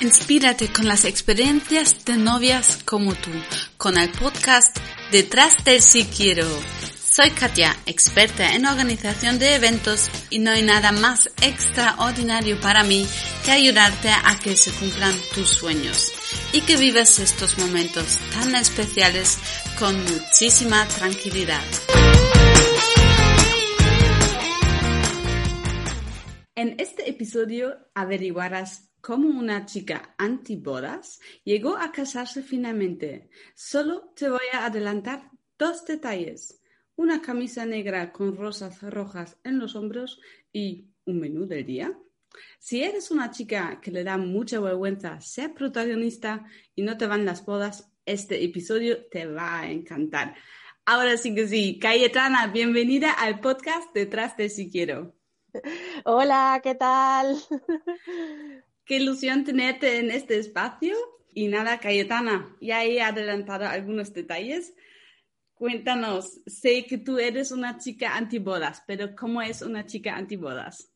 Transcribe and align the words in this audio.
Inspírate 0.00 0.70
con 0.70 0.86
las 0.86 1.06
experiencias 1.06 2.04
de 2.04 2.18
novias 2.18 2.80
como 2.84 3.14
tú, 3.14 3.30
con 3.78 3.96
el 3.96 4.10
podcast 4.10 4.76
Detrás 5.10 5.64
del 5.64 5.80
Si 5.80 6.04
Quiero. 6.04 6.46
Soy 7.02 7.30
Katia, 7.30 7.74
experta 7.86 8.54
en 8.54 8.66
organización 8.66 9.38
de 9.38 9.54
eventos 9.54 10.10
y 10.28 10.38
no 10.38 10.50
hay 10.50 10.60
nada 10.60 10.92
más 10.92 11.30
extraordinario 11.40 12.60
para 12.60 12.84
mí 12.84 13.06
que 13.42 13.52
ayudarte 13.52 14.10
a 14.10 14.38
que 14.38 14.54
se 14.54 14.70
cumplan 14.72 15.14
tus 15.34 15.48
sueños 15.48 16.12
y 16.52 16.60
que 16.60 16.76
vivas 16.76 17.18
estos 17.18 17.56
momentos 17.56 18.18
tan 18.34 18.54
especiales 18.54 19.38
con 19.78 19.98
muchísima 20.04 20.86
tranquilidad. 20.88 21.64
En 26.54 26.78
este 26.80 27.08
episodio 27.08 27.78
averiguarás 27.94 28.90
cómo 29.06 29.28
una 29.28 29.66
chica 29.66 30.16
antibodas 30.18 31.20
llegó 31.44 31.76
a 31.76 31.92
casarse 31.92 32.42
finalmente. 32.42 33.30
Solo 33.54 34.12
te 34.16 34.28
voy 34.28 34.48
a 34.52 34.66
adelantar 34.66 35.30
dos 35.56 35.84
detalles. 35.84 36.60
Una 36.96 37.22
camisa 37.22 37.64
negra 37.66 38.10
con 38.10 38.36
rosas 38.36 38.82
rojas 38.82 39.38
en 39.44 39.60
los 39.60 39.76
hombros 39.76 40.20
y 40.52 40.88
un 41.04 41.20
menú 41.20 41.46
del 41.46 41.64
día. 41.64 41.96
Si 42.58 42.82
eres 42.82 43.12
una 43.12 43.30
chica 43.30 43.80
que 43.80 43.92
le 43.92 44.02
da 44.02 44.16
mucha 44.16 44.58
vergüenza 44.58 45.20
ser 45.20 45.54
protagonista 45.54 46.44
y 46.74 46.82
no 46.82 46.98
te 46.98 47.06
van 47.06 47.24
las 47.24 47.46
bodas, 47.46 47.92
este 48.06 48.42
episodio 48.42 49.06
te 49.06 49.24
va 49.26 49.60
a 49.60 49.70
encantar. 49.70 50.34
Ahora 50.84 51.16
sí 51.16 51.32
que 51.32 51.46
sí, 51.46 51.78
Cayetana, 51.78 52.48
bienvenida 52.48 53.12
al 53.12 53.38
podcast 53.38 53.94
Detrás 53.94 54.36
de 54.36 54.48
Si 54.48 54.68
Quiero. 54.68 55.14
Hola, 56.04 56.60
¿qué 56.60 56.74
tal? 56.74 57.36
Qué 58.86 58.98
ilusión 58.98 59.42
tenerte 59.42 59.98
en 59.98 60.12
este 60.12 60.38
espacio. 60.38 60.94
Y 61.34 61.48
nada, 61.48 61.80
Cayetana, 61.80 62.56
ya 62.60 62.84
he 62.84 63.02
adelantado 63.02 63.66
algunos 63.66 64.12
detalles. 64.12 64.72
Cuéntanos, 65.54 66.40
sé 66.46 66.86
que 66.86 66.96
tú 66.96 67.18
eres 67.18 67.50
una 67.50 67.78
chica 67.78 68.16
antibodas, 68.16 68.84
pero 68.86 69.16
¿cómo 69.16 69.42
es 69.42 69.60
una 69.60 69.86
chica 69.86 70.14
antibodas? 70.14 70.92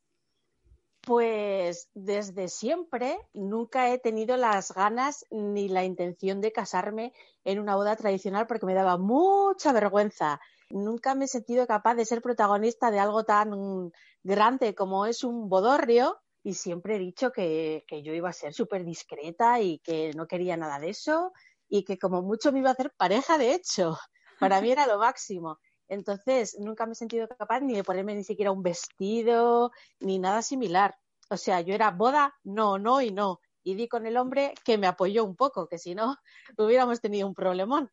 Pues 1.00 1.90
desde 1.94 2.48
siempre 2.48 3.18
nunca 3.32 3.92
he 3.92 3.98
tenido 3.98 4.36
las 4.36 4.72
ganas 4.72 5.24
ni 5.30 5.68
la 5.68 5.82
intención 5.82 6.40
de 6.40 6.52
casarme 6.52 7.12
en 7.44 7.58
una 7.58 7.74
boda 7.74 7.96
tradicional 7.96 8.46
porque 8.46 8.66
me 8.66 8.74
daba 8.74 8.98
mucha 8.98 9.72
vergüenza. 9.72 10.40
Nunca 10.68 11.16
me 11.16 11.24
he 11.24 11.28
sentido 11.28 11.66
capaz 11.66 11.96
de 11.96 12.04
ser 12.04 12.22
protagonista 12.22 12.90
de 12.92 13.00
algo 13.00 13.24
tan 13.24 13.92
grande 14.22 14.74
como 14.76 15.06
es 15.06 15.24
un 15.24 15.48
bodorrio 15.48 16.20
y 16.42 16.54
siempre 16.54 16.96
he 16.96 16.98
dicho 16.98 17.32
que, 17.32 17.84
que 17.86 18.02
yo 18.02 18.12
iba 18.14 18.30
a 18.30 18.32
ser 18.32 18.54
súper 18.54 18.84
discreta 18.84 19.60
y 19.60 19.78
que 19.80 20.12
no 20.14 20.26
quería 20.26 20.56
nada 20.56 20.78
de 20.78 20.90
eso 20.90 21.32
y 21.68 21.84
que 21.84 21.98
como 21.98 22.22
mucho 22.22 22.52
me 22.52 22.58
iba 22.58 22.70
a 22.70 22.72
hacer 22.72 22.92
pareja 22.96 23.38
de 23.38 23.54
hecho. 23.54 23.96
Para 24.40 24.60
mí 24.60 24.70
era 24.70 24.86
lo 24.86 24.98
máximo. 24.98 25.58
Entonces, 25.88 26.56
nunca 26.58 26.86
me 26.86 26.92
he 26.92 26.94
sentido 26.94 27.28
capaz 27.28 27.60
ni 27.60 27.74
de 27.74 27.84
ponerme 27.84 28.14
ni 28.14 28.24
siquiera 28.24 28.52
un 28.52 28.62
vestido 28.62 29.70
ni 29.98 30.18
nada 30.18 30.40
similar. 30.40 30.94
O 31.30 31.36
sea, 31.36 31.60
yo 31.60 31.74
era 31.74 31.90
boda, 31.90 32.34
no, 32.44 32.78
no 32.78 33.00
y 33.02 33.10
no. 33.10 33.40
Y 33.62 33.74
di 33.74 33.88
con 33.88 34.06
el 34.06 34.16
hombre 34.16 34.54
que 34.64 34.78
me 34.78 34.86
apoyó 34.86 35.24
un 35.24 35.36
poco, 35.36 35.68
que 35.68 35.78
si 35.78 35.94
no, 35.94 36.16
hubiéramos 36.58 37.00
tenido 37.00 37.26
un 37.26 37.34
problemón. 37.34 37.90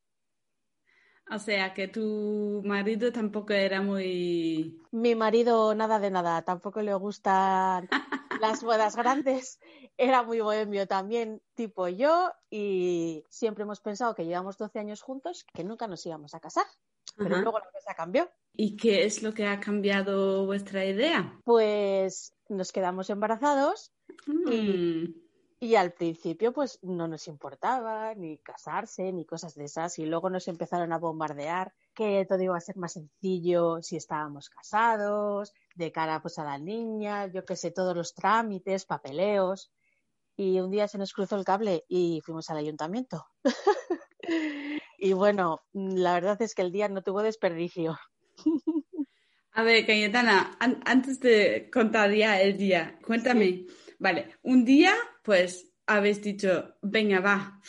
O 1.29 1.39
sea, 1.39 1.73
que 1.73 1.89
tu 1.89 2.61
marido 2.63 3.11
tampoco 3.11 3.51
era 3.51 3.81
muy... 3.81 4.79
Mi 4.91 5.13
marido 5.13 5.75
nada 5.75 5.99
de 5.99 6.09
nada, 6.09 6.41
tampoco 6.43 6.81
le 6.81 6.93
gustan 6.93 7.89
las 8.39 8.63
bodas 8.63 8.95
grandes. 8.95 9.59
Era 9.97 10.23
muy 10.23 10.39
bohemio 10.41 10.87
también, 10.87 11.41
tipo 11.55 11.87
yo, 11.87 12.31
y 12.49 13.23
siempre 13.29 13.63
hemos 13.63 13.79
pensado 13.81 14.15
que 14.15 14.25
llevamos 14.25 14.57
12 14.57 14.79
años 14.79 15.01
juntos, 15.01 15.45
que 15.53 15.63
nunca 15.63 15.87
nos 15.87 16.05
íbamos 16.05 16.33
a 16.33 16.39
casar. 16.39 16.65
Pero 17.15 17.35
Ajá. 17.35 17.41
luego 17.43 17.59
la 17.59 17.71
cosa 17.71 17.93
cambió. 17.95 18.29
¿Y 18.53 18.75
qué 18.75 19.05
es 19.05 19.23
lo 19.23 19.33
que 19.33 19.47
ha 19.47 19.59
cambiado 19.59 20.45
vuestra 20.45 20.85
idea? 20.85 21.39
Pues 21.43 22.33
nos 22.49 22.71
quedamos 22.71 23.09
embarazados 23.09 23.91
Mm. 24.25 25.05
y 25.59 25.75
al 25.75 25.91
principio 25.93 26.53
pues 26.53 26.79
no 26.81 27.07
nos 27.07 27.27
importaba 27.27 28.13
ni 28.15 28.37
casarse 28.37 29.11
ni 29.11 29.25
cosas 29.25 29.55
de 29.55 29.65
esas 29.65 29.99
y 29.99 30.05
luego 30.05 30.29
nos 30.29 30.47
empezaron 30.47 30.93
a 30.93 30.97
bombardear 30.97 31.73
que 31.97 32.27
todo 32.29 32.43
iba 32.43 32.55
a 32.55 32.61
ser 32.61 32.77
más 32.77 32.93
sencillo 32.93 33.81
si 33.81 33.97
estábamos 33.97 34.49
casados, 34.51 35.51
de 35.73 35.91
cara 35.91 36.21
pues 36.21 36.37
a 36.37 36.43
la 36.43 36.59
niña, 36.59 37.25
yo 37.25 37.43
qué 37.43 37.55
sé, 37.55 37.71
todos 37.71 37.95
los 37.95 38.13
trámites, 38.13 38.85
papeleos 38.85 39.71
y 40.35 40.59
un 40.59 40.69
día 40.69 40.87
se 40.87 40.99
nos 40.99 41.11
cruzó 41.11 41.35
el 41.37 41.43
cable 41.43 41.83
y 41.87 42.21
fuimos 42.23 42.51
al 42.51 42.57
ayuntamiento. 42.57 43.25
y 44.99 45.13
bueno, 45.13 45.61
la 45.73 46.13
verdad 46.13 46.39
es 46.43 46.53
que 46.53 46.61
el 46.61 46.71
día 46.71 46.87
no 46.87 47.01
tuvo 47.01 47.23
desperdicio. 47.23 47.97
A 49.53 49.63
ver, 49.63 49.87
Cayetana, 49.87 50.55
an- 50.59 50.83
antes 50.85 51.19
de 51.19 51.67
contar 51.73 52.13
ya 52.13 52.39
el 52.39 52.55
día, 52.59 52.99
cuéntame, 53.03 53.65
vale, 53.97 54.35
un 54.43 54.63
día 54.63 54.93
pues 55.23 55.73
habéis 55.87 56.21
dicho, 56.21 56.75
venga, 56.83 57.21
va, 57.21 57.59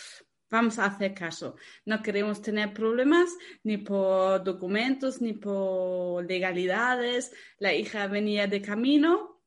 vamos 0.50 0.78
a 0.78 0.86
hacer 0.86 1.14
caso, 1.14 1.56
no 1.84 2.02
queremos 2.02 2.40
tener 2.42 2.72
problemas 2.72 3.30
ni 3.62 3.78
por 3.78 4.42
documentos 4.44 5.20
ni 5.20 5.32
por 5.32 6.24
legalidades, 6.24 7.32
la 7.58 7.74
hija 7.74 8.06
venía 8.06 8.46
de 8.46 8.62
camino, 8.62 9.42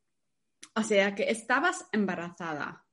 o 0.76 0.84
sea 0.84 1.16
que 1.16 1.30
estabas 1.30 1.88
embarazada. 1.92 2.86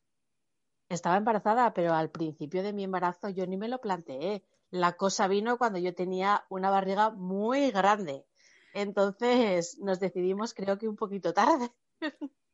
Estaba 0.88 1.18
embarazada, 1.18 1.74
pero 1.74 1.92
al 1.92 2.10
principio 2.10 2.62
de 2.62 2.72
mi 2.72 2.84
embarazo 2.84 3.28
yo 3.28 3.46
ni 3.46 3.58
me 3.58 3.68
lo 3.68 3.80
planteé. 3.80 4.42
La 4.70 4.94
cosa 4.94 5.28
vino 5.28 5.58
cuando 5.58 5.78
yo 5.78 5.94
tenía 5.94 6.44
una 6.48 6.70
barriga 6.70 7.10
muy 7.10 7.70
grande. 7.70 8.24
Entonces 8.72 9.78
nos 9.78 10.00
decidimos 10.00 10.54
creo 10.54 10.78
que 10.78 10.88
un 10.88 10.96
poquito 10.96 11.34
tarde. 11.34 11.70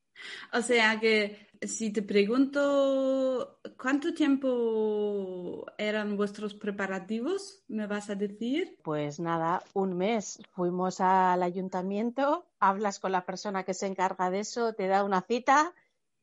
O 0.53 0.63
sea 0.63 1.01
que 1.01 1.49
si 1.63 1.91
te 1.93 2.03
pregunto 2.03 3.61
cuánto 3.81 4.15
tiempo 4.15 5.67
eran 5.79 6.17
vuestros 6.17 6.55
preparativos, 6.55 7.63
¿me 7.69 7.87
vas 7.87 8.11
a 8.11 8.15
decir? 8.15 8.79
Pues 8.83 9.21
nada, 9.21 9.63
un 9.73 9.97
mes 9.97 10.41
fuimos 10.53 11.01
al 11.01 11.43
ayuntamiento, 11.43 12.47
hablas 12.59 12.99
con 12.99 13.13
la 13.13 13.25
persona 13.25 13.65
que 13.65 13.75
se 13.75 13.87
encarga 13.87 14.31
de 14.31 14.41
eso, 14.41 14.75
te 14.75 14.87
da 14.87 15.05
una 15.05 15.23
cita 15.23 15.75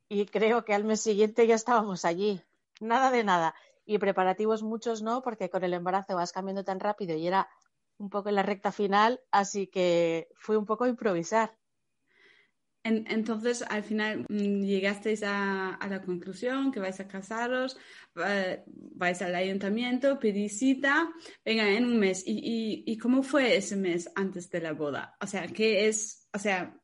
y 0.08 0.26
creo 0.26 0.64
que 0.64 0.74
al 0.74 0.84
mes 0.84 1.00
siguiente 1.00 1.46
ya 1.46 1.54
estábamos 1.54 2.04
allí. 2.04 2.40
Nada 2.80 3.10
de 3.10 3.24
nada. 3.24 3.54
Y 3.84 3.98
preparativos 3.98 4.62
muchos 4.62 5.02
no, 5.02 5.22
porque 5.22 5.50
con 5.50 5.64
el 5.64 5.74
embarazo 5.74 6.14
vas 6.14 6.32
cambiando 6.32 6.64
tan 6.64 6.78
rápido 6.78 7.16
y 7.16 7.26
era 7.26 7.48
un 7.98 8.10
poco 8.10 8.28
en 8.28 8.36
la 8.36 8.42
recta 8.42 8.72
final, 8.72 9.20
así 9.30 9.66
que 9.66 10.28
fue 10.34 10.56
un 10.56 10.66
poco 10.66 10.86
improvisar. 10.86 11.56
En- 12.84 13.06
entonces, 13.08 13.64
al 13.68 13.84
final 13.84 14.26
mm, 14.28 14.62
llegasteis 14.62 15.22
a, 15.22 15.74
a 15.74 15.88
la 15.88 16.02
conclusión 16.02 16.72
que 16.72 16.80
vais 16.80 16.98
a 17.00 17.06
casaros, 17.06 17.76
eh, 18.16 18.62
vais 18.66 19.22
al 19.22 19.34
ayuntamiento, 19.34 20.18
pedís 20.18 20.58
cita, 20.58 21.12
venga, 21.44 21.68
en 21.68 21.84
un 21.84 21.98
mes. 21.98 22.24
¿Y, 22.26 22.82
y, 22.86 22.98
cómo 22.98 23.22
fue 23.22 23.56
ese 23.56 23.76
mes 23.76 24.10
antes 24.14 24.50
de 24.50 24.60
la 24.60 24.72
boda? 24.72 25.16
O 25.20 25.26
sea, 25.26 25.46
¿qué 25.48 25.88
es? 25.88 26.28
O 26.34 26.38
sea, 26.38 26.76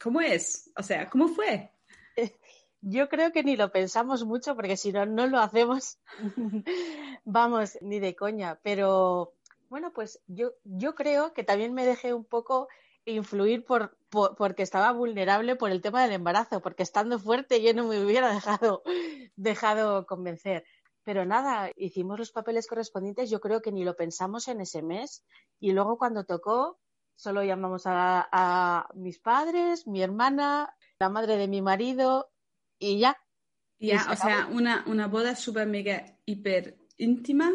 ¿cómo 0.00 0.20
es? 0.20 0.70
O 0.76 0.82
sea, 0.82 1.08
¿cómo 1.10 1.28
fue? 1.28 1.72
Yo 2.80 3.08
creo 3.08 3.30
que 3.30 3.44
ni 3.44 3.56
lo 3.56 3.70
pensamos 3.70 4.24
mucho 4.24 4.56
porque 4.56 4.76
si 4.76 4.92
no, 4.92 5.06
no 5.06 5.26
lo 5.28 5.38
hacemos. 5.38 5.98
Vamos, 7.24 7.78
ni 7.80 8.00
de 8.00 8.16
coña. 8.16 8.58
Pero 8.62 9.34
bueno, 9.68 9.92
pues 9.92 10.20
yo, 10.26 10.52
yo 10.64 10.94
creo 10.96 11.32
que 11.32 11.44
también 11.44 11.72
me 11.72 11.86
dejé 11.86 12.12
un 12.12 12.24
poco 12.24 12.68
influir 13.04 13.64
por, 13.64 13.96
por- 14.12 14.36
porque 14.36 14.62
estaba 14.62 14.92
vulnerable 14.92 15.56
por 15.56 15.70
el 15.72 15.80
tema 15.80 16.02
del 16.02 16.12
embarazo, 16.12 16.60
porque 16.60 16.84
estando 16.84 17.18
fuerte 17.18 17.62
yo 17.62 17.74
no 17.74 17.88
me 17.88 17.98
hubiera 18.04 18.30
dejado, 18.60 18.82
dejado 19.34 20.06
convencer. 20.06 20.64
Pero 21.02 21.24
nada, 21.24 21.72
hicimos 21.74 22.20
los 22.20 22.30
papeles 22.30 22.68
correspondientes, 22.68 23.28
yo 23.28 23.40
creo 23.40 23.60
que 23.60 23.72
ni 23.72 23.82
lo 23.84 23.96
pensamos 23.96 24.46
en 24.46 24.60
ese 24.60 24.82
mes 24.82 25.24
y 25.58 25.72
luego 25.72 25.98
cuando 25.98 26.24
tocó, 26.24 26.78
Solo 27.14 27.44
llamamos 27.44 27.82
a, 27.86 28.88
mis 28.94 29.20
padres, 29.20 29.86
mi 29.86 30.02
hermana, 30.02 30.74
la 30.98 31.08
madre 31.08 31.36
de 31.36 31.46
mi 31.46 31.62
marido 31.62 32.32
y 32.80 32.98
ya. 32.98 33.16
Ya, 33.78 34.08
o 34.10 34.16
sea, 34.16 34.48
una, 34.50 34.84
una 34.88 35.06
boda 35.06 35.36
súper 35.36 35.68
mega 35.68 36.18
hiper 36.24 36.78
íntima. 36.96 37.52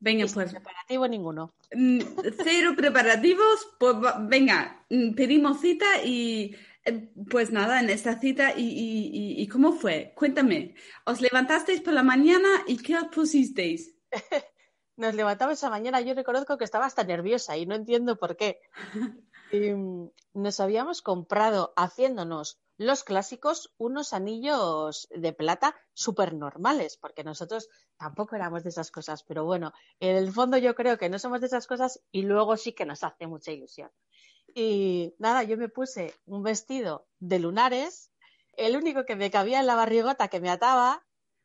Venga, 0.00 0.26
pues. 0.32 0.52
preparativo 0.52 1.08
ninguno. 1.08 1.54
Mm, 1.72 2.00
cero 2.44 2.74
preparativos, 2.76 3.68
pues 3.78 3.96
venga, 4.28 4.84
mm, 4.90 5.14
pedimos 5.14 5.60
cita 5.60 5.86
y 6.04 6.54
eh, 6.84 7.10
pues 7.28 7.50
nada, 7.50 7.80
en 7.80 7.90
esta 7.90 8.18
cita, 8.18 8.54
y, 8.56 9.34
y, 9.36 9.48
cómo 9.48 9.72
fue? 9.72 10.12
Cuéntame, 10.14 10.74
¿os 11.04 11.20
levantasteis 11.20 11.80
por 11.80 11.92
la 11.92 12.02
mañana 12.02 12.48
y 12.66 12.78
qué 12.78 12.96
os 12.96 13.08
pusisteis? 13.08 13.94
Nos 14.96 15.14
levantamos 15.14 15.54
esa 15.54 15.70
mañana, 15.70 16.00
yo 16.00 16.14
reconozco 16.14 16.58
que 16.58 16.64
estaba 16.64 16.86
hasta 16.86 17.04
nerviosa 17.04 17.56
y 17.56 17.66
no 17.66 17.76
entiendo 17.76 18.16
por 18.16 18.36
qué. 18.36 18.60
Mm, 19.50 20.08
nos 20.34 20.60
habíamos 20.60 21.00
comprado 21.00 21.72
haciéndonos 21.74 22.60
los 22.78 23.02
clásicos 23.02 23.74
unos 23.76 24.12
anillos 24.12 25.08
de 25.10 25.32
plata 25.32 25.74
súper 25.92 26.32
normales, 26.32 26.96
porque 26.96 27.24
nosotros 27.24 27.68
tampoco 27.98 28.36
éramos 28.36 28.62
de 28.62 28.70
esas 28.70 28.92
cosas, 28.92 29.24
pero 29.24 29.44
bueno, 29.44 29.72
en 29.98 30.16
el 30.16 30.32
fondo 30.32 30.56
yo 30.56 30.76
creo 30.76 30.96
que 30.96 31.08
no 31.08 31.18
somos 31.18 31.40
de 31.40 31.48
esas 31.48 31.66
cosas 31.66 32.00
y 32.12 32.22
luego 32.22 32.56
sí 32.56 32.72
que 32.72 32.86
nos 32.86 33.02
hace 33.02 33.26
mucha 33.26 33.50
ilusión. 33.50 33.90
Y 34.54 35.14
nada, 35.18 35.42
yo 35.42 35.56
me 35.56 35.68
puse 35.68 36.14
un 36.24 36.44
vestido 36.44 37.08
de 37.18 37.40
lunares, 37.40 38.12
el 38.56 38.76
único 38.76 39.04
que 39.04 39.16
me 39.16 39.30
cabía 39.30 39.58
en 39.58 39.66
la 39.66 39.74
barrigota 39.74 40.28
que 40.28 40.40
me 40.40 40.50
ataba. 40.50 41.04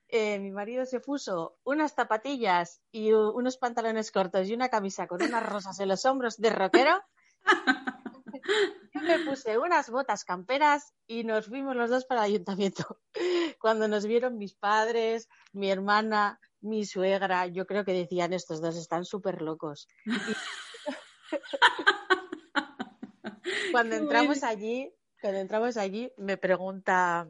Eh, 0.10 0.38
mi 0.38 0.52
marido 0.52 0.86
se 0.86 1.00
puso 1.00 1.58
unas 1.64 1.94
zapatillas 1.94 2.82
y 2.92 3.12
unos 3.12 3.58
pantalones 3.58 4.12
cortos 4.12 4.48
y 4.48 4.54
una 4.54 4.70
camisa 4.70 5.08
con 5.08 5.22
unas 5.24 5.50
rosas 5.50 5.80
en 5.80 5.88
los 5.88 6.06
hombros 6.06 6.38
de 6.38 6.52
rockero. 6.52 7.02
Yo 8.94 9.02
me 9.02 9.20
puse 9.20 9.58
unas 9.58 9.90
botas 9.90 10.24
camperas 10.24 10.94
y 11.08 11.24
nos 11.24 11.48
fuimos 11.48 11.76
los 11.76 11.90
dos 11.90 12.06
para 12.06 12.26
el 12.26 12.34
ayuntamiento. 12.34 13.00
Cuando 13.60 13.88
nos 13.88 14.06
vieron 14.06 14.38
mis 14.38 14.54
padres, 14.54 15.30
mi 15.52 15.72
hermana, 15.72 16.40
mi 16.62 16.86
suegra, 16.86 17.48
yo 17.48 17.66
creo 17.66 17.86
que 17.86 17.94
decían 17.94 18.34
estos 18.34 18.62
dos 18.62 18.78
están 18.78 19.06
súper 19.06 19.42
locos. 19.42 19.88
cuando 23.72 23.96
entramos 23.96 24.44
allí, 24.44 24.94
cuando 25.22 25.40
entramos 25.40 25.78
allí, 25.78 26.12
me 26.18 26.38
pregunta 26.38 27.28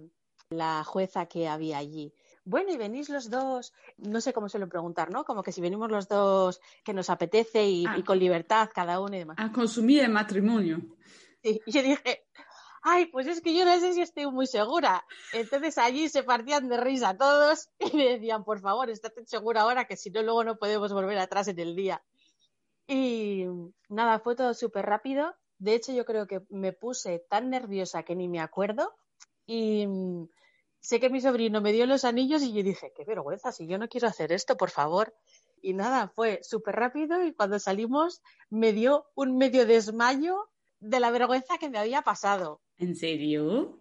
la 0.49 0.83
jueza 0.83 1.27
que 1.27 1.47
había 1.47 1.77
allí. 1.77 2.13
Bueno, 2.45 2.71
y 2.71 2.77
venís 2.77 3.09
los 3.09 3.29
dos, 3.29 3.73
no 3.97 4.19
sé 4.19 4.33
cómo 4.33 4.49
suelen 4.49 4.69
preguntar, 4.69 5.11
¿no? 5.11 5.23
Como 5.23 5.43
que 5.43 5.51
si 5.51 5.61
venimos 5.61 5.89
los 5.89 6.07
dos 6.07 6.59
que 6.83 6.93
nos 6.93 7.09
apetece 7.09 7.65
y, 7.65 7.85
ah. 7.85 7.95
con 8.05 8.19
libertad 8.19 8.69
cada 8.73 8.99
uno 8.99 9.15
y 9.15 9.19
demás. 9.19 9.37
A 9.39 9.51
consumir 9.51 10.03
el 10.03 10.11
matrimonio. 10.11 10.81
Y 11.41 11.59
yo 11.65 11.81
dije, 11.81 12.25
ay, 12.81 13.05
pues 13.07 13.27
es 13.27 13.41
que 13.41 13.55
yo 13.55 13.65
no 13.65 13.79
sé 13.79 13.93
si 13.93 14.01
estoy 14.01 14.29
muy 14.29 14.45
segura. 14.45 15.05
Entonces 15.31 15.77
allí 15.77 16.09
se 16.09 16.23
partían 16.23 16.67
de 16.67 16.77
risa 16.77 17.17
todos 17.17 17.69
y 17.79 17.95
me 17.95 18.09
decían, 18.09 18.43
por 18.43 18.59
favor, 18.59 18.89
estate 18.89 19.25
segura 19.25 19.61
ahora 19.61 19.85
que 19.85 19.95
si 19.95 20.09
no, 20.09 20.21
luego 20.21 20.43
no 20.43 20.57
podemos 20.57 20.91
volver 20.91 21.17
atrás 21.19 21.47
en 21.47 21.59
el 21.59 21.75
día. 21.75 22.03
Y 22.87 23.45
nada, 23.87 24.19
fue 24.19 24.35
todo 24.35 24.53
súper 24.53 24.85
rápido. 24.85 25.33
De 25.57 25.75
hecho, 25.75 25.93
yo 25.93 26.03
creo 26.03 26.27
que 26.27 26.41
me 26.49 26.73
puse 26.73 27.25
tan 27.29 27.49
nerviosa 27.49 28.03
que 28.03 28.15
ni 28.15 28.27
me 28.27 28.41
acuerdo. 28.41 28.93
Y 29.45 29.87
sé 30.83 30.99
que 30.99 31.09
mi 31.09 31.21
sobrino 31.21 31.61
me 31.61 31.71
dio 31.71 31.85
los 31.85 32.03
anillos 32.03 32.43
y 32.43 32.53
yo 32.53 32.61
dije, 32.61 32.91
qué 32.95 33.05
vergüenza, 33.05 33.51
si 33.53 33.67
yo 33.67 33.77
no 33.77 33.87
quiero 33.87 34.07
hacer 34.07 34.33
esto, 34.33 34.57
por 34.57 34.69
favor. 34.69 35.15
Y 35.61 35.73
nada, 35.73 36.09
fue 36.09 36.41
súper 36.43 36.75
rápido 36.75 37.25
y 37.25 37.33
cuando 37.33 37.57
salimos 37.57 38.21
me 38.49 38.73
dio 38.73 39.05
un 39.15 39.37
medio 39.37 39.65
desmayo 39.65 40.49
de 40.81 40.99
la 40.99 41.09
vergüenza 41.09 41.57
que 41.57 41.69
me 41.69 41.77
había 41.77 42.01
pasado. 42.01 42.61
¿En 42.77 42.97
serio? 42.97 43.79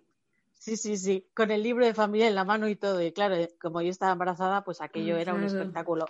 Sí, 0.54 0.76
sí, 0.76 0.96
sí, 0.96 1.26
con 1.34 1.50
el 1.50 1.64
libro 1.64 1.84
de 1.84 1.92
familia 1.92 2.28
en 2.28 2.36
la 2.36 2.44
mano 2.44 2.68
y 2.68 2.76
todo. 2.76 3.02
Y 3.02 3.10
claro, 3.10 3.34
como 3.60 3.82
yo 3.82 3.90
estaba 3.90 4.12
embarazada, 4.12 4.62
pues 4.62 4.80
aquello 4.80 5.16
era 5.16 5.34
un 5.34 5.42
espectáculo. 5.42 6.06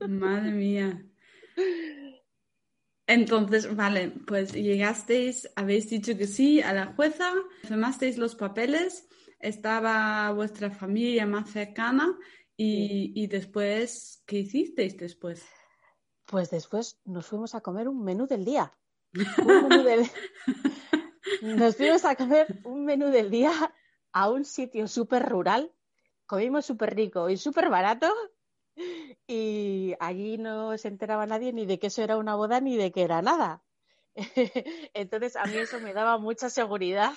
Madre 0.00 0.50
mía. 0.50 1.04
Entonces, 3.06 3.76
vale, 3.76 4.08
pues 4.26 4.54
llegasteis, 4.54 5.50
habéis 5.56 5.90
dicho 5.90 6.16
que 6.16 6.26
sí 6.26 6.62
a 6.62 6.72
la 6.72 6.86
jueza, 6.94 7.34
firmasteis 7.64 8.16
los 8.16 8.34
papeles, 8.34 9.06
estaba 9.42 10.32
vuestra 10.32 10.70
familia 10.70 11.26
más 11.26 11.50
cercana 11.50 12.16
y, 12.56 13.26
después, 13.26 14.22
¿qué 14.24 14.38
hicisteis 14.38 14.96
después? 14.96 15.44
Pues 16.26 16.50
después 16.50 17.00
nos 17.04 17.26
fuimos 17.26 17.56
a 17.56 17.60
comer 17.60 17.88
un 17.88 18.04
menú 18.04 18.26
del 18.26 18.44
día. 18.44 18.72
Nos 21.42 21.76
fuimos 21.76 22.04
a 22.04 22.14
comer 22.14 22.60
un 22.64 22.84
menú 22.84 23.08
del 23.08 23.30
día 23.30 23.52
a 24.12 24.30
un 24.30 24.44
sitio 24.44 24.86
súper 24.86 25.28
rural. 25.28 25.72
Comimos 26.24 26.64
súper 26.66 26.94
rico 26.94 27.28
y 27.28 27.36
súper 27.36 27.68
barato 27.68 28.14
y 29.26 29.94
allí 29.98 30.38
no 30.38 30.78
se 30.78 30.88
enteraba 30.88 31.26
nadie 31.26 31.52
ni 31.52 31.66
de 31.66 31.80
que 31.80 31.88
eso 31.88 32.02
era 32.02 32.16
una 32.16 32.36
boda 32.36 32.60
ni 32.60 32.76
de 32.76 32.92
que 32.92 33.02
era 33.02 33.22
nada. 33.22 33.64
Entonces 34.94 35.36
a 35.36 35.44
mí 35.46 35.56
eso 35.56 35.80
me 35.80 35.92
daba 35.92 36.18
mucha 36.18 36.48
seguridad 36.48 37.12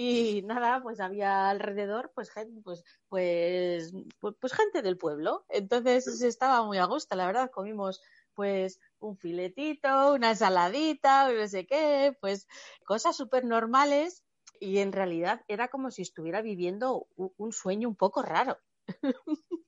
y 0.00 0.42
nada, 0.42 0.82
pues 0.82 1.00
había 1.00 1.50
alrededor 1.50 2.12
pues 2.14 2.30
gente, 2.30 2.60
pues, 2.62 2.84
pues, 3.08 3.92
pues, 4.18 4.34
pues, 4.40 4.52
gente 4.54 4.82
del 4.82 4.96
pueblo. 4.98 5.44
Entonces 5.48 6.22
estaba 6.22 6.64
muy 6.64 6.78
a 6.78 6.86
gusto, 6.86 7.16
la 7.16 7.26
verdad, 7.26 7.50
comimos 7.50 8.00
pues 8.34 8.80
un 9.00 9.16
filetito, 9.18 10.14
una 10.14 10.30
ensaladita, 10.30 11.30
no 11.32 11.46
sé 11.48 11.66
qué, 11.66 12.16
pues 12.20 12.46
cosas 12.86 13.16
súper 13.16 13.44
normales 13.44 14.24
y 14.60 14.78
en 14.78 14.92
realidad 14.92 15.42
era 15.48 15.68
como 15.68 15.90
si 15.90 16.02
estuviera 16.02 16.40
viviendo 16.40 17.06
un 17.16 17.52
sueño 17.52 17.88
un 17.88 17.96
poco 17.96 18.22
raro. 18.22 18.58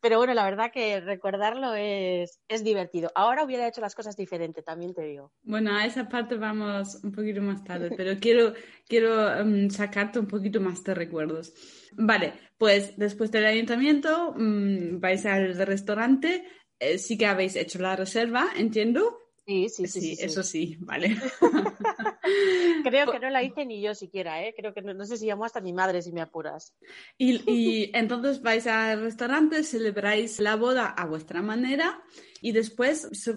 Pero 0.00 0.18
bueno, 0.18 0.34
la 0.34 0.44
verdad 0.44 0.70
que 0.72 1.00
recordarlo 1.00 1.74
es, 1.74 2.40
es 2.48 2.64
divertido. 2.64 3.10
Ahora 3.14 3.44
hubiera 3.44 3.66
hecho 3.66 3.80
las 3.80 3.94
cosas 3.94 4.16
diferente, 4.16 4.62
también 4.62 4.94
te 4.94 5.02
digo. 5.02 5.32
Bueno, 5.42 5.74
a 5.74 5.84
esa 5.86 6.08
parte 6.08 6.36
vamos 6.36 7.00
un 7.02 7.12
poquito 7.12 7.40
más 7.40 7.64
tarde, 7.64 7.90
pero 7.96 8.18
quiero, 8.20 8.54
quiero 8.86 9.34
em, 9.38 9.70
sacarte 9.70 10.18
un 10.18 10.26
poquito 10.26 10.60
más 10.60 10.82
de 10.84 10.94
recuerdos. 10.94 11.54
Vale, 11.92 12.34
pues 12.58 12.96
después 12.96 13.30
del 13.30 13.46
ayuntamiento 13.46 14.34
mm, 14.36 15.00
vais 15.00 15.24
al 15.26 15.56
restaurante, 15.56 16.44
eh, 16.78 16.98
sí 16.98 17.16
que 17.16 17.26
habéis 17.26 17.56
hecho 17.56 17.78
la 17.78 17.96
reserva, 17.96 18.48
entiendo. 18.56 19.23
Sí, 19.46 19.68
sí, 19.68 19.86
sí, 19.86 20.16
Eso 20.18 20.42
sí, 20.42 20.78
vale. 20.80 21.16
Creo 22.82 23.12
que 23.12 23.20
no 23.20 23.28
la 23.28 23.42
hice 23.42 23.66
ni 23.66 23.82
yo 23.82 23.94
siquiera, 23.94 24.42
¿eh? 24.42 24.54
Creo 24.56 24.72
que 24.72 24.80
no, 24.80 25.04
sé 25.04 25.18
si 25.18 25.26
llamó 25.26 25.44
hasta 25.44 25.60
mi 25.60 25.74
madre 25.74 26.00
si 26.00 26.12
me 26.12 26.22
apuras. 26.22 26.74
Y, 27.18 27.90
entonces 27.94 28.40
vais 28.40 28.66
al 28.66 29.02
restaurante, 29.02 29.62
celebráis 29.62 30.40
la 30.40 30.56
boda 30.56 30.86
a 30.86 31.04
vuestra 31.04 31.42
manera 31.42 32.02
y 32.40 32.52
después 32.52 33.08
se, 33.12 33.34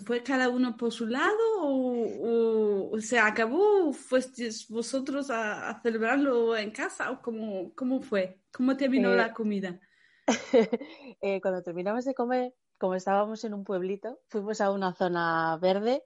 fue 0.00 0.24
cada 0.24 0.48
uno 0.48 0.76
por 0.76 0.92
su 0.92 1.06
lado 1.06 1.38
o, 1.60 2.98
se 2.98 3.20
acabó, 3.20 3.92
fuisteis 3.92 4.68
vosotros 4.68 5.30
a, 5.30 5.80
celebrarlo 5.82 6.56
en 6.56 6.72
casa 6.72 7.12
o 7.12 7.22
cómo, 7.22 7.72
cómo 7.76 8.02
fue, 8.02 8.40
cómo 8.50 8.76
terminó 8.76 9.12
eh, 9.12 9.16
la 9.16 9.32
comida. 9.32 9.78
Eh, 11.20 11.40
cuando 11.40 11.62
terminamos 11.62 12.04
de 12.04 12.14
comer, 12.14 12.52
como 12.78 12.94
estábamos 12.94 13.44
en 13.44 13.54
un 13.54 13.64
pueblito, 13.64 14.20
fuimos 14.28 14.60
a 14.60 14.70
una 14.70 14.94
zona 14.94 15.56
verde 15.60 16.04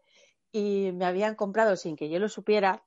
y 0.53 0.93
me 0.93 1.05
habían 1.05 1.35
comprado, 1.35 1.77
sin 1.77 1.97
que 1.97 2.09
yo 2.09 2.19
lo 2.19 2.29
supiera, 2.29 2.85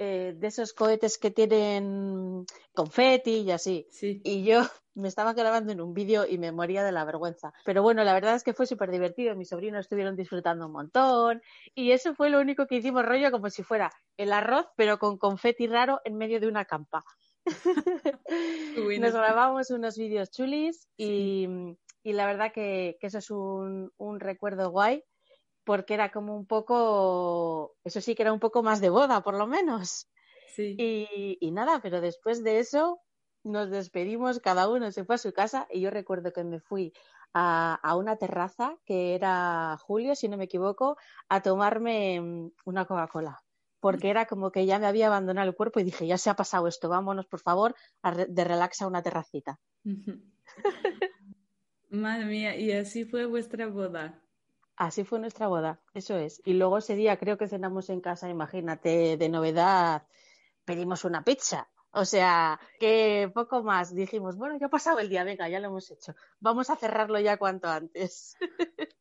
eh, 0.00 0.34
de 0.36 0.46
esos 0.46 0.74
cohetes 0.74 1.18
que 1.18 1.32
tienen 1.32 2.46
confeti 2.72 3.40
y 3.40 3.50
así. 3.50 3.88
Y 4.00 4.44
yo 4.44 4.60
me 4.94 5.08
estaba 5.08 5.32
grabando 5.34 5.72
en 5.72 5.80
un 5.80 5.92
vídeo 5.92 6.24
y 6.24 6.38
me 6.38 6.52
moría 6.52 6.84
de 6.84 6.92
la 6.92 7.04
vergüenza. 7.04 7.52
Pero 7.64 7.82
bueno, 7.82 8.04
la 8.04 8.14
verdad 8.14 8.36
es 8.36 8.44
que 8.44 8.54
fue 8.54 8.66
súper 8.66 8.92
divertido. 8.92 9.34
Mis 9.34 9.48
sobrinos 9.48 9.80
estuvieron 9.80 10.14
disfrutando 10.14 10.66
un 10.66 10.72
montón. 10.72 11.42
Y 11.74 11.90
eso 11.90 12.14
fue 12.14 12.30
lo 12.30 12.40
único 12.40 12.66
que 12.68 12.76
hicimos 12.76 13.04
rollo 13.04 13.32
como 13.32 13.50
si 13.50 13.64
fuera 13.64 13.90
el 14.16 14.32
arroz, 14.32 14.66
pero 14.76 15.00
con 15.00 15.18
confeti 15.18 15.66
raro 15.66 16.00
en 16.04 16.16
medio 16.16 16.38
de 16.38 16.46
una 16.46 16.64
campa. 16.64 17.04
Nos 19.00 19.12
grabamos 19.12 19.70
unos 19.70 19.96
vídeos 19.96 20.30
chulis 20.30 20.86
y, 20.96 21.48
y 22.02 22.12
la 22.12 22.26
verdad 22.26 22.52
que, 22.52 22.96
eso 23.00 23.18
es 23.18 23.30
un, 23.30 24.20
recuerdo 24.20 24.70
guay 24.70 25.04
porque 25.64 25.94
era 25.94 26.10
como 26.10 26.34
un 26.34 26.46
poco, 26.46 27.76
eso 27.84 28.00
sí 28.00 28.14
que 28.14 28.22
era 28.22 28.32
un 28.32 28.40
poco 28.40 28.62
más 28.62 28.80
de 28.80 28.88
boda, 28.88 29.22
por 29.22 29.34
lo 29.34 29.46
menos. 29.46 30.08
Sí. 30.54 30.76
Y, 31.40 31.50
nada, 31.50 31.80
pero 31.82 32.00
después 32.00 32.42
de 32.42 32.58
eso 32.58 33.00
nos 33.44 33.70
despedimos, 33.70 34.40
cada 34.40 34.68
uno 34.68 34.90
se 34.92 35.04
fue 35.04 35.16
a 35.16 35.18
su 35.18 35.32
casa 35.32 35.66
y 35.70 35.80
yo 35.80 35.90
recuerdo 35.90 36.32
que 36.32 36.42
me 36.42 36.60
fui 36.60 36.92
a, 37.34 37.94
una 37.96 38.16
terraza 38.16 38.76
que 38.86 39.14
era 39.14 39.76
Julio, 39.82 40.14
si 40.14 40.28
no 40.28 40.36
me 40.36 40.44
equivoco, 40.44 40.96
a 41.28 41.42
tomarme 41.42 42.20
mm, 42.20 42.52
una 42.64 42.86
Coca-Cola. 42.86 43.42
Porque 43.80 44.10
era 44.10 44.26
como 44.26 44.50
que 44.50 44.66
ya 44.66 44.78
me 44.78 44.86
había 44.86 45.06
abandonado 45.06 45.48
el 45.48 45.54
cuerpo 45.54 45.78
y 45.78 45.84
dije, 45.84 46.06
ya 46.06 46.18
se 46.18 46.30
ha 46.30 46.34
pasado 46.34 46.66
esto, 46.66 46.88
vámonos 46.88 47.26
por 47.26 47.40
favor 47.40 47.76
de 48.02 48.44
relax 48.44 48.82
a 48.82 48.88
una 48.88 49.02
terracita. 49.02 49.60
Madre 51.90 52.26
mía, 52.26 52.56
y 52.56 52.72
así 52.72 53.04
fue 53.04 53.26
vuestra 53.26 53.66
boda. 53.66 54.22
Así 54.76 55.04
fue 55.04 55.18
nuestra 55.18 55.48
boda, 55.48 55.80
eso 55.94 56.16
es. 56.16 56.40
Y 56.44 56.52
luego 56.52 56.78
ese 56.78 56.94
día 56.94 57.18
creo 57.18 57.36
que 57.36 57.48
cenamos 57.48 57.90
en 57.90 58.00
casa, 58.00 58.28
imagínate, 58.28 59.16
de 59.16 59.28
novedad, 59.28 60.06
pedimos 60.64 61.04
una 61.04 61.24
pizza. 61.24 61.68
O 61.90 62.04
sea, 62.04 62.60
que 62.78 63.30
poco 63.34 63.62
más. 63.62 63.94
Dijimos, 63.94 64.36
bueno, 64.36 64.58
ya 64.58 64.66
ha 64.66 64.70
pasado 64.70 65.00
el 65.00 65.08
día, 65.08 65.24
venga, 65.24 65.48
ya 65.48 65.58
lo 65.58 65.68
hemos 65.68 65.90
hecho. 65.90 66.14
Vamos 66.38 66.70
a 66.70 66.76
cerrarlo 66.76 67.18
ya 67.18 67.38
cuanto 67.38 67.68
antes. 67.68 68.36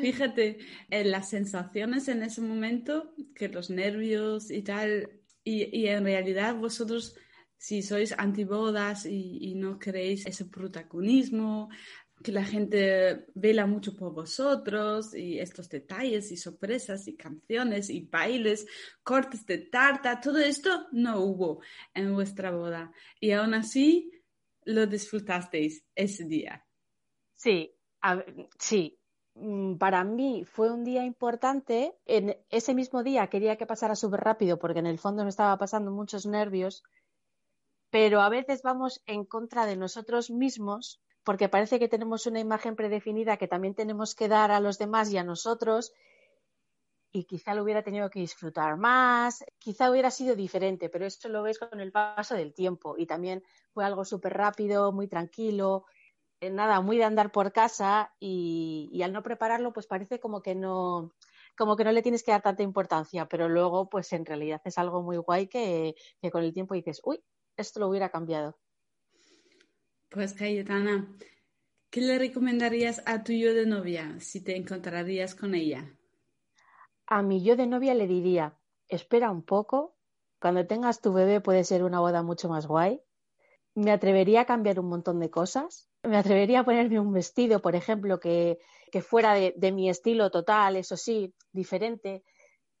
Fíjate, 0.00 0.58
en 0.90 1.10
las 1.10 1.30
sensaciones 1.30 2.08
en 2.08 2.22
ese 2.22 2.40
momento, 2.40 3.14
que 3.34 3.48
los 3.48 3.70
nervios 3.70 4.50
y 4.50 4.62
tal, 4.62 5.10
y, 5.44 5.86
en 5.86 6.04
realidad 6.04 6.56
vosotros, 6.56 7.16
si 7.56 7.82
sois 7.82 8.12
antibodas 8.16 9.06
y, 9.06 9.38
y 9.40 9.54
no 9.54 9.78
queréis 9.78 10.26
ese 10.26 10.44
protagonismo, 10.44 11.70
que 12.22 12.32
la 12.32 12.44
gente 12.44 13.26
vela 13.34 13.66
mucho 13.66 13.94
por 13.94 14.12
vosotros 14.12 15.14
y 15.14 15.38
estos 15.38 15.68
detalles 15.68 16.30
y 16.30 16.36
sorpresas 16.36 17.08
y 17.08 17.16
canciones 17.16 17.90
y 17.90 18.00
bailes, 18.00 18.66
cortes 19.02 19.44
de 19.46 19.58
tarta, 19.58 20.20
todo 20.20 20.38
esto 20.38 20.86
no 20.92 21.20
hubo 21.20 21.60
en 21.92 22.14
vuestra 22.14 22.50
boda. 22.50 22.92
Y 23.20 23.32
aún 23.32 23.54
así 23.54 24.10
lo 24.64 24.86
disfrutasteis 24.86 25.84
ese 25.94 26.24
día. 26.24 26.64
Sí, 27.36 27.74
sí. 28.58 28.98
Mm, 29.34 29.76
para 29.76 30.04
mí 30.04 30.44
fue 30.44 30.70
un 30.72 30.84
día 30.84 31.04
importante. 31.04 31.94
En 32.06 32.36
ese 32.48 32.72
mismo 32.72 33.02
día 33.02 33.26
quería 33.26 33.56
que 33.56 33.66
pasara 33.66 33.96
súper 33.96 34.20
rápido 34.20 34.58
porque 34.58 34.78
en 34.78 34.86
el 34.86 34.98
fondo 34.98 35.24
me 35.24 35.30
estaba 35.30 35.58
pasando 35.58 35.90
muchos 35.90 36.24
nervios, 36.24 36.84
pero 37.94 38.22
a 38.22 38.28
veces 38.28 38.62
vamos 38.62 39.00
en 39.06 39.24
contra 39.24 39.66
de 39.66 39.76
nosotros 39.76 40.28
mismos 40.28 41.00
porque 41.22 41.48
parece 41.48 41.78
que 41.78 41.86
tenemos 41.86 42.26
una 42.26 42.40
imagen 42.40 42.74
predefinida 42.74 43.36
que 43.36 43.46
también 43.46 43.76
tenemos 43.76 44.16
que 44.16 44.26
dar 44.26 44.50
a 44.50 44.58
los 44.58 44.78
demás 44.78 45.12
y 45.12 45.16
a 45.18 45.22
nosotros 45.22 45.92
y 47.12 47.22
quizá 47.22 47.54
lo 47.54 47.62
hubiera 47.62 47.84
tenido 47.84 48.10
que 48.10 48.18
disfrutar 48.18 48.76
más, 48.78 49.44
quizá 49.60 49.92
hubiera 49.92 50.10
sido 50.10 50.34
diferente, 50.34 50.88
pero 50.88 51.06
esto 51.06 51.28
lo 51.28 51.44
ves 51.44 51.60
con 51.60 51.78
el 51.78 51.92
paso 51.92 52.34
del 52.34 52.52
tiempo 52.52 52.96
y 52.98 53.06
también 53.06 53.44
fue 53.72 53.84
algo 53.84 54.04
súper 54.04 54.32
rápido, 54.32 54.90
muy 54.90 55.06
tranquilo, 55.06 55.84
eh, 56.40 56.50
nada, 56.50 56.80
muy 56.80 56.96
de 56.96 57.04
andar 57.04 57.30
por 57.30 57.52
casa 57.52 58.12
y, 58.18 59.00
al 59.04 59.12
no 59.12 59.22
prepararlo 59.22 59.72
pues 59.72 59.86
parece 59.86 60.18
como 60.18 60.42
que 60.42 60.56
no 60.56 61.12
como 61.56 61.76
que 61.76 61.84
no 61.84 61.92
le 61.92 62.02
tienes 62.02 62.24
que 62.24 62.32
dar 62.32 62.42
tanta 62.42 62.64
importancia, 62.64 63.28
pero 63.28 63.48
luego 63.48 63.88
pues 63.88 64.12
en 64.12 64.26
realidad 64.26 64.60
es 64.64 64.78
algo 64.78 65.00
muy 65.00 65.18
guay 65.18 65.46
que, 65.46 65.94
que 66.20 66.32
con 66.32 66.42
el 66.42 66.52
tiempo 66.52 66.74
dices, 66.74 67.00
uy, 67.04 67.22
esto 67.56 67.80
lo 67.80 67.88
hubiera 67.88 68.10
cambiado. 68.10 68.56
Pues 70.10 70.32
Cayetana, 70.32 71.08
¿qué 71.90 72.00
le 72.00 72.18
recomendarías 72.18 73.02
a 73.06 73.24
tu 73.24 73.32
yo 73.32 73.52
de 73.52 73.66
novia 73.66 74.18
si 74.20 74.42
te 74.42 74.56
encontrarías 74.56 75.34
con 75.34 75.54
ella? 75.54 75.92
A 77.06 77.22
mi 77.22 77.42
yo 77.42 77.56
de 77.56 77.66
novia 77.66 77.94
le 77.94 78.06
diría, 78.06 78.56
espera 78.88 79.30
un 79.30 79.42
poco, 79.42 79.96
cuando 80.40 80.66
tengas 80.66 81.00
tu 81.00 81.12
bebé 81.12 81.40
puede 81.40 81.64
ser 81.64 81.82
una 81.82 82.00
boda 82.00 82.22
mucho 82.22 82.48
más 82.48 82.66
guay. 82.66 83.00
Me 83.74 83.90
atrevería 83.90 84.42
a 84.42 84.44
cambiar 84.44 84.78
un 84.78 84.88
montón 84.88 85.18
de 85.18 85.30
cosas. 85.30 85.90
Me 86.02 86.16
atrevería 86.16 86.60
a 86.60 86.64
ponerme 86.64 87.00
un 87.00 87.12
vestido, 87.12 87.60
por 87.60 87.74
ejemplo, 87.74 88.20
que, 88.20 88.58
fuera 89.02 89.34
de, 89.34 89.54
de 89.56 89.72
mi 89.72 89.90
estilo 89.90 90.30
total, 90.30 90.76
eso 90.76 90.96
sí, 90.96 91.34
diferente. 91.50 92.22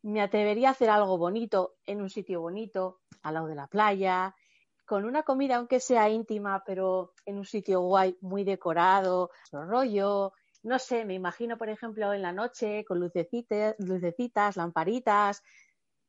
Me 0.02 0.20
atrevería 0.20 0.68
a 0.68 0.72
hacer 0.72 0.90
algo 0.90 1.18
bonito 1.18 1.74
en 1.84 2.00
un 2.00 2.10
sitio 2.10 2.40
bonito, 2.40 3.00
al 3.22 3.34
lado 3.34 3.48
de 3.48 3.54
la 3.56 3.66
playa, 3.66 4.36
con 4.84 5.04
una 5.04 5.22
comida, 5.22 5.56
aunque 5.56 5.80
sea 5.80 6.10
íntima, 6.10 6.62
pero 6.64 7.14
en 7.24 7.38
un 7.38 7.44
sitio 7.44 7.80
guay, 7.80 8.16
muy 8.20 8.44
decorado, 8.44 9.30
rollo. 9.50 10.32
No 10.62 10.78
sé, 10.78 11.04
me 11.04 11.14
imagino, 11.14 11.58
por 11.58 11.68
ejemplo, 11.68 12.12
en 12.12 12.22
la 12.22 12.32
noche 12.32 12.84
con 12.84 13.00
lucecitas, 13.00 13.74
lucecitas 13.78 14.56
lamparitas, 14.56 15.42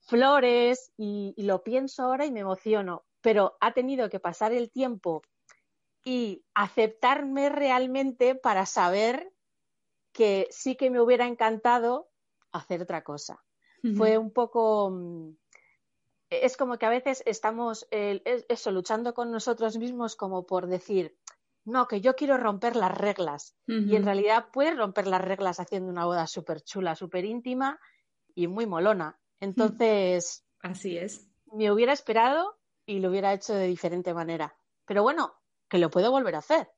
flores, 0.01 0.91
y, 0.97 1.33
lo 1.37 1.63
pienso 1.63 2.03
ahora 2.03 2.25
y 2.25 2.31
me 2.31 2.41
emociono. 2.41 3.05
Pero 3.21 3.57
ha 3.59 3.73
tenido 3.73 4.09
que 4.09 4.19
pasar 4.19 4.53
el 4.53 4.71
tiempo 4.71 5.23
y 6.03 6.45
aceptarme 6.53 7.49
realmente 7.49 8.35
para 8.35 8.65
saber 8.65 9.31
que 10.11 10.47
sí 10.51 10.75
que 10.75 10.89
me 10.89 11.01
hubiera 11.01 11.25
encantado 11.25 12.09
hacer 12.51 12.81
otra 12.81 13.03
cosa. 13.03 13.43
Fue 13.97 14.17
un 14.17 14.31
poco 14.31 14.89
mm, 14.89 15.35
es 16.29 16.57
como 16.57 16.77
que 16.77 16.85
a 16.85 16.89
veces 16.89 17.23
estamos 17.25 17.87
eso, 17.91 18.71
luchando 18.71 19.13
con 19.13 19.31
nosotros 19.31 19.77
mismos 19.77 20.15
como 20.15 20.45
por 20.45 20.67
decir, 20.67 21.17
no, 21.65 21.87
que 21.87 22.01
yo 22.01 22.15
quiero 22.15 22.37
romper 22.37 22.75
las 22.75 22.95
reglas. 22.95 23.55
Y 23.67 23.95
en 23.95 24.05
realidad 24.05 24.47
puedes 24.53 24.77
romper 24.77 25.07
las 25.07 25.21
reglas 25.21 25.59
haciendo 25.59 25.89
una 25.89 26.05
boda 26.05 26.27
súper 26.27 26.61
chula, 26.61 26.95
súper 26.95 27.25
íntima 27.25 27.79
y 28.35 28.47
muy 28.47 28.65
molona. 28.65 29.19
Entonces, 29.39 30.45
así 30.59 30.97
es. 30.97 31.29
Me 31.51 31.71
hubiera 31.71 31.93
esperado 31.93 32.59
y 32.85 32.99
lo 32.99 33.09
hubiera 33.09 33.33
hecho 33.33 33.53
de 33.53 33.67
diferente 33.67 34.13
manera. 34.13 34.55
Pero 34.85 35.01
bueno, 35.01 35.33
que 35.67 35.79
lo 35.79 35.89
puedo 35.89 36.11
volver 36.11 36.35
a 36.35 36.39
hacer. 36.39 36.69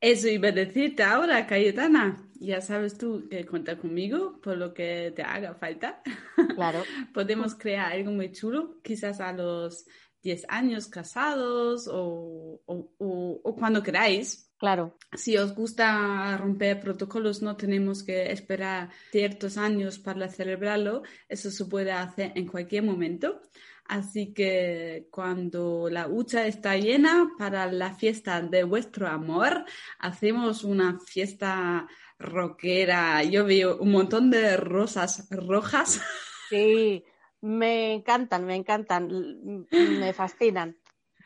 Eso 0.00 0.28
iba 0.28 0.48
a 0.48 0.52
decirte 0.52 1.02
ahora, 1.02 1.46
Cayetana. 1.46 2.28
Ya 2.44 2.60
sabes 2.60 2.98
tú 2.98 3.26
que 3.28 3.46
cuenta 3.46 3.78
conmigo 3.78 4.40
por 4.40 4.56
lo 4.56 4.74
que 4.74 5.12
te 5.14 5.22
haga 5.22 5.54
falta. 5.54 6.02
Claro. 6.54 6.82
Podemos 7.12 7.54
crear 7.54 7.92
algo 7.92 8.12
muy 8.12 8.30
chulo, 8.30 8.80
quizás 8.82 9.20
a 9.20 9.32
los 9.32 9.86
10 10.22 10.46
años 10.48 10.88
casados 10.88 11.88
o, 11.90 12.60
o, 12.66 13.56
cuando 13.58 13.82
queráis. 13.82 14.50
Claro. 14.56 14.96
Si 15.12 15.36
os 15.36 15.54
gusta 15.54 16.36
romper 16.36 16.80
protocolos, 16.80 17.42
no 17.42 17.56
tenemos 17.56 18.02
que 18.02 18.30
esperar 18.32 18.90
ciertos 19.10 19.58
años 19.58 19.98
para 19.98 20.28
celebrarlo. 20.28 21.02
Eso 21.28 21.50
se 21.50 21.64
puede 21.66 21.92
hacer 21.92 22.32
en 22.34 22.46
cualquier 22.46 22.82
momento. 22.82 23.42
Así 23.86 24.32
que 24.32 25.08
cuando 25.10 25.88
la 25.90 26.08
hucha 26.08 26.46
está 26.46 26.76
llena 26.76 27.32
para 27.38 27.70
la 27.70 27.94
fiesta 27.94 28.40
de 28.40 28.64
vuestro 28.64 29.08
amor, 29.08 29.64
hacemos 29.98 30.64
una 30.64 30.98
fiesta 31.00 31.86
rockera. 32.24 33.22
Yo 33.22 33.44
veo 33.44 33.78
un 33.78 33.92
montón 33.92 34.30
de 34.30 34.56
rosas 34.56 35.28
rojas. 35.30 36.00
Sí, 36.50 37.04
me 37.40 37.94
encantan, 37.94 38.44
me 38.44 38.54
encantan, 38.54 39.66
me 39.70 40.12
fascinan. 40.12 40.76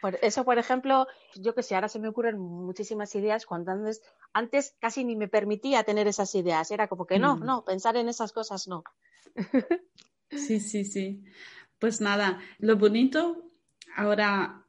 Por 0.00 0.19
eso, 0.23 0.45
por 0.45 0.59
ejemplo, 0.59 1.07
yo 1.35 1.55
que 1.55 1.62
sé, 1.62 1.75
ahora 1.75 1.88
se 1.88 1.99
me 1.99 2.09
ocurren 2.09 2.38
muchísimas 2.38 3.14
ideas 3.14 3.47
cuando 3.47 3.73
antes, 3.73 4.02
antes 4.33 4.76
casi 4.78 5.05
ni 5.05 5.17
me 5.17 5.28
permitía 5.28 5.83
tener 5.83 6.07
esas 6.07 6.35
ideas. 6.35 6.71
Era 6.71 6.87
como 6.87 7.07
que 7.07 7.19
no, 7.19 7.37
mm. 7.37 7.45
no, 7.45 7.64
pensar 7.64 7.97
en 7.97 8.09
esas 8.09 8.33
cosas 8.33 8.69
no. 8.69 8.85
Sí, 10.31 10.61
sí, 10.61 10.85
sí. 10.85 11.25
Pues 11.78 12.00
nada, 12.00 12.38
lo 12.59 12.76
bonito 12.76 13.50
ahora 13.97 14.67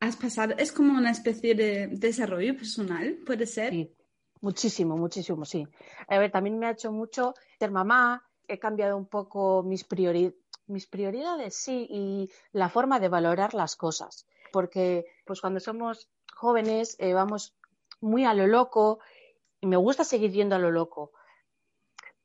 has 0.00 0.16
pasado, 0.16 0.54
es 0.58 0.72
como 0.72 0.96
una 0.96 1.10
especie 1.10 1.54
de 1.54 1.88
desarrollo 1.88 2.56
personal, 2.56 3.18
¿puede 3.24 3.46
ser? 3.46 3.72
Sí, 3.72 3.95
muchísimo, 4.40 4.96
muchísimo, 4.96 5.44
sí. 5.44 5.66
A 6.08 6.18
ver, 6.18 6.30
también 6.30 6.58
me 6.58 6.66
ha 6.66 6.70
hecho 6.70 6.92
mucho 6.92 7.34
ser 7.58 7.70
mamá, 7.70 8.24
he 8.48 8.58
cambiado 8.58 8.96
un 8.96 9.06
poco 9.06 9.62
mis, 9.62 9.86
mis 10.66 10.86
prioridades, 10.86 11.54
sí, 11.54 11.86
y 11.90 12.30
la 12.52 12.68
forma 12.68 13.00
de 13.00 13.08
valorar 13.08 13.54
las 13.54 13.76
cosas. 13.76 14.26
Porque 14.52 15.06
pues 15.24 15.40
cuando 15.40 15.60
somos 15.60 16.08
jóvenes 16.34 16.96
eh, 16.98 17.12
vamos 17.12 17.54
muy 18.00 18.24
a 18.24 18.34
lo 18.34 18.46
loco 18.46 19.00
y 19.60 19.66
me 19.66 19.76
gusta 19.76 20.04
seguir 20.04 20.32
yendo 20.32 20.56
a 20.56 20.58
lo 20.58 20.70
loco. 20.70 21.12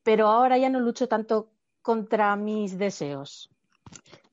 Pero 0.02 0.28
ahora 0.28 0.58
ya 0.58 0.68
no 0.68 0.80
lucho 0.80 1.08
tanto 1.08 1.50
contra 1.82 2.36
mis 2.36 2.78
deseos 2.78 3.52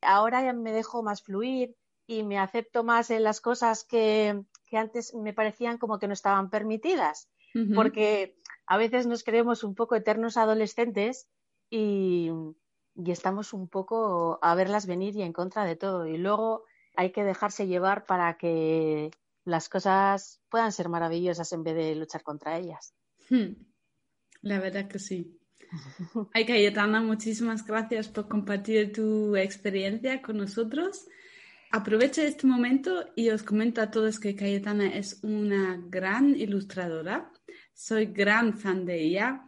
ahora 0.02 0.44
ya 0.44 0.54
me 0.54 0.72
dejo 0.72 1.04
más 1.04 1.22
fluir 1.22 1.76
y 2.08 2.24
me 2.24 2.40
acepto 2.40 2.84
más 2.84 3.10
en 3.12 3.24
las 3.24 3.42
cosas 3.42 3.84
que, 3.84 4.44
antes 4.72 5.14
me 5.14 5.34
parecían 5.34 5.78
como 5.78 6.00
que 6.00 6.08
no 6.08 6.14
estaban 6.14 6.50
permitidas. 6.50 7.30
Porque 7.76 8.38
a 8.68 8.78
veces 8.78 9.08
nos 9.08 9.24
creemos 9.24 9.64
un 9.64 9.76
poco 9.76 9.96
eternos 9.96 10.38
adolescentes 10.38 11.28
y, 11.70 12.30
y 12.96 13.12
estamos 13.12 13.54
un 13.54 13.68
poco 13.68 14.40
a 14.42 14.56
verlas 14.56 14.86
venir 14.86 15.16
y 15.16 15.24
en 15.24 15.34
contra 15.34 15.66
de 15.66 15.76
todo. 15.76 16.06
Y 16.06 16.18
luego 16.18 16.66
hay 16.96 17.12
que 17.12 17.24
dejarse 17.24 17.68
llevar 17.68 18.06
para 18.06 18.38
que 18.38 19.12
las 19.46 19.70
cosas 19.70 20.42
puedan 20.50 20.72
ser 20.72 20.90
maravillosas 20.90 21.52
en 21.54 21.64
vez 21.64 21.76
de 21.76 21.96
luchar 21.96 22.24
contra 22.24 22.58
ellas. 22.58 22.94
Hmm. 23.30 23.54
La 24.42 24.60
verdad 24.60 24.88
que 24.88 25.00
sí. 25.00 25.40
Ay, 26.34 26.46
Cayetana, 26.46 27.02
muchísimas 27.02 27.66
gracias 27.66 28.08
por 28.08 28.28
compartir 28.28 28.92
tu 28.92 29.36
experiencia 29.36 30.22
con 30.22 30.38
nosotros. 30.38 31.08
Aprovecho 31.72 32.22
este 32.22 32.48
momento 32.48 33.06
y 33.16 33.30
os 33.30 33.44
comento 33.44 33.82
a 33.82 33.92
todos 33.92 34.20
que 34.20 34.36
Cayetana 34.36 34.88
es 34.96 35.24
una 35.24 35.80
gran 35.88 36.36
ilustradora. 36.36 37.32
Soy 37.80 38.08
gran 38.08 38.58
fan 38.60 38.86
de 38.86 39.02
ella. 39.02 39.42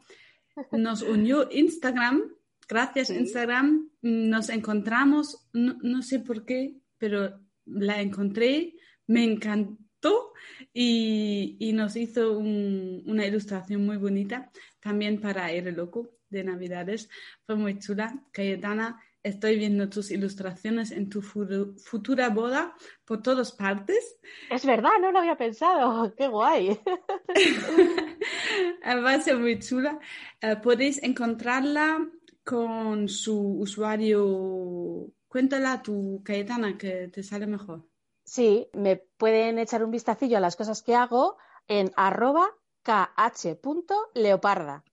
Nos 0.72 1.02
unió 1.02 1.50
Instagram. 1.52 2.32
Gracias 2.66 3.10
Instagram. 3.10 3.90
Nos 4.02 4.48
encontramos, 4.48 5.50
no, 5.52 6.02
sé 6.02 6.20
por 6.20 6.46
qué, 6.46 6.78
pero 6.98 7.42
la 7.66 8.00
encontré. 8.00 8.76
Me, 9.08 9.26
encantó 9.26 10.32
y, 10.74 11.72
nos 11.74 11.98
hizo 11.98 12.40
una 12.40 13.26
ilustración 13.28 13.86
muy 13.86 13.98
bonita 13.98 14.50
también 14.80 15.20
para 15.20 15.52
El 15.52 15.76
Loco 15.76 16.12
de 16.30 16.46
Navidades. 16.46 17.10
Fue 17.46 17.56
muy 17.56 17.80
chula. 17.80 18.24
Cayetana, 18.32 18.98
estoy 19.24 19.58
viendo 19.58 19.90
tus 19.90 20.12
ilustraciones 20.12 20.92
en 20.92 21.10
tu 21.10 21.22
futura 21.22 22.30
boda 22.30 22.76
por 23.06 23.22
todas 23.22 23.52
partes. 23.52 24.20
Es 24.50 24.66
verdad, 24.66 24.92
no 25.00 25.12
lo 25.12 25.20
había 25.20 25.38
pensado. 25.38 26.14
Qué 26.18 26.28
guay. 26.28 26.80
Va 28.86 29.14
a 29.14 29.22
ser 29.22 29.38
muy 29.38 29.60
chula. 29.60 30.00
Eh, 30.42 30.56
podéis 30.58 31.02
encontrarla 31.04 32.08
con 32.44 33.08
su 33.08 33.60
usuario. 33.60 35.12
Cuéntala 35.28 35.82
tu 35.82 36.22
Cayetana, 36.24 36.78
que 36.78 37.08
te 37.08 37.24
sale 37.24 37.48
mejor. 37.48 37.88
Sí, 38.24 38.68
me 38.74 38.98
pueden 38.98 39.60
echar 39.60 39.84
un 39.84 39.92
vistacillo 39.92 40.38
a 40.38 40.42
las 40.42 40.56
cosas 40.56 40.84
que 40.84 40.96
hago 40.96 41.38
en 41.68 41.92
arroba 41.96 42.50
kh.leoparda. 42.84 44.84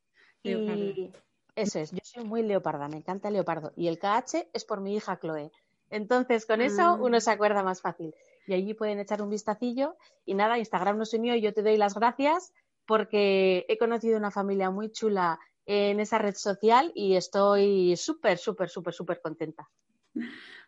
Y 0.43 1.13
eso 1.63 1.79
es, 1.79 1.91
yo 1.91 2.01
soy 2.03 2.25
muy 2.25 2.43
leoparda, 2.43 2.89
me 2.89 2.97
encanta 2.97 3.29
el 3.29 3.35
leopardo. 3.35 3.73
Y 3.77 3.89
el 3.89 3.99
KH 3.99 4.49
es 4.53 4.65
por 4.65 4.81
mi 4.81 4.97
hija 4.97 5.19
Chloe. 5.21 5.51
Entonces, 5.91 6.47
con 6.47 6.61
eso 6.61 6.83
ah. 6.83 6.99
uno 7.01 7.21
se 7.21 7.31
acuerda 7.31 7.63
más 7.63 7.81
fácil. 7.81 8.15
Y 8.47 8.55
allí 8.55 8.75
pueden 8.75 8.99
echar 8.99 9.23
un 9.23 9.31
vistacillo. 9.31 9.97
Y 10.25 10.35
nada, 10.35 10.59
Instagram 10.59 10.97
no 10.97 11.03
es 11.03 11.19
mío 11.19 11.35
y 11.35 11.41
yo 11.41 11.53
te 11.53 11.63
doy 11.63 11.77
las 11.77 11.95
gracias 11.95 12.53
porque 12.87 13.67
he 13.69 13.77
conocido 13.77 14.17
una 14.17 14.31
familia 14.31 14.71
muy 14.71 14.91
chula 14.91 15.39
en 15.67 16.01
esa 16.01 16.17
red 16.19 16.35
social 16.35 16.91
y 16.95 17.17
estoy 17.17 17.95
súper, 17.97 18.39
súper, 18.39 18.71
súper, 18.71 18.95
súper 18.95 19.21
contenta. 19.21 19.69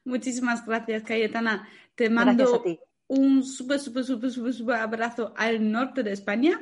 Muchísimas 0.05 0.65
gracias, 0.67 1.03
Cayetana. 1.03 1.67
Te 1.95 2.11
mando 2.11 2.63
un 3.09 3.43
súper, 3.43 3.81
súper, 3.81 4.05
súper, 4.05 4.31
súper, 4.31 4.53
súper 4.53 4.77
abrazo 4.77 5.33
al 5.37 5.73
norte 5.73 6.03
de 6.03 6.13
España. 6.13 6.61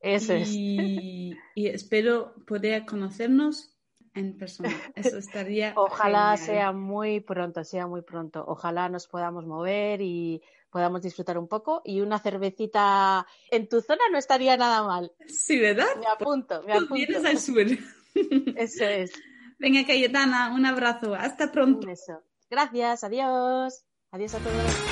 Eso 0.00 0.34
y, 0.34 1.36
y 1.54 1.66
espero 1.66 2.34
poder 2.46 2.86
conocernos 2.86 3.76
en 4.14 4.36
persona. 4.36 4.70
Eso 4.94 5.18
estaría. 5.18 5.72
Ojalá 5.76 6.36
sea 6.36 6.72
muy 6.72 7.20
pronto, 7.20 7.64
sea 7.64 7.86
muy 7.86 8.02
pronto. 8.02 8.44
Ojalá 8.46 8.88
nos 8.88 9.06
podamos 9.06 9.46
mover 9.46 10.00
y 10.00 10.42
podamos 10.70 11.02
disfrutar 11.02 11.38
un 11.38 11.48
poco. 11.48 11.82
Y 11.84 12.00
una 12.00 12.18
cervecita 12.18 13.26
en 13.50 13.68
tu 13.68 13.80
zona 13.80 14.02
no 14.10 14.18
estaría 14.18 14.56
nada 14.56 14.82
mal. 14.82 15.12
Sí, 15.26 15.58
¿verdad? 15.58 15.88
Me 15.98 16.06
apunto, 16.06 16.62
me 16.62 16.72
apunto. 16.72 16.94
Vienes 16.94 17.24
al 17.24 17.38
sur. 17.38 17.66
Eso 18.56 18.84
es. 18.84 19.12
Venga, 19.58 19.84
Cayetana, 19.86 20.54
un 20.54 20.64
abrazo. 20.64 21.14
Hasta 21.14 21.52
pronto. 21.52 21.80
Un 21.80 21.86
beso. 21.86 22.22
Gracias, 22.48 23.04
adiós. 23.04 23.84
Adiós 24.10 24.34
a 24.34 24.38
todos. 24.38 24.89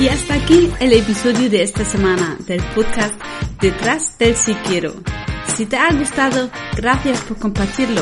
Y 0.00 0.08
hasta 0.08 0.32
aquí 0.32 0.70
el 0.80 0.94
episodio 0.94 1.50
de 1.50 1.62
esta 1.62 1.84
semana 1.84 2.38
del 2.46 2.62
podcast 2.74 3.20
Detrás 3.60 4.16
del 4.16 4.34
Si 4.34 4.54
Quiero. 4.54 4.94
Si 5.54 5.66
te 5.66 5.76
ha 5.76 5.92
gustado, 5.92 6.48
gracias 6.74 7.20
por 7.24 7.38
compartirlo. 7.38 8.00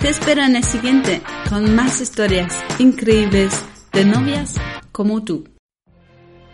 Te 0.00 0.10
espero 0.10 0.42
en 0.42 0.54
el 0.54 0.62
siguiente 0.62 1.20
con 1.48 1.74
más 1.74 2.00
historias 2.00 2.56
increíbles 2.78 3.60
de 3.92 4.04
novias 4.04 4.54
como 4.92 5.24
tú. 5.24 5.48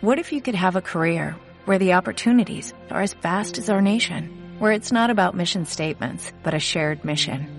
What 0.01 0.17
if 0.17 0.31
you 0.31 0.41
could 0.41 0.55
have 0.55 0.75
a 0.75 0.81
career 0.81 1.35
where 1.67 1.77
the 1.77 1.93
opportunities 1.93 2.73
are 2.89 3.03
as 3.03 3.13
vast 3.21 3.59
as 3.59 3.69
our 3.69 3.81
nation, 3.81 4.31
where 4.59 4.71
it's 4.71 4.91
not 4.91 5.11
about 5.11 5.35
mission 5.35 5.65
statements, 5.67 6.33
but 6.41 6.55
a 6.55 6.59
shared 6.59 7.05
mission? 7.05 7.58